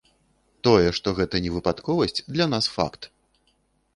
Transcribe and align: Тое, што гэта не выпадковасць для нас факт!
Тое, 0.67 0.87
што 0.99 1.13
гэта 1.19 1.41
не 1.45 1.51
выпадковасць 1.57 2.23
для 2.35 2.47
нас 2.53 2.65
факт! 2.79 3.01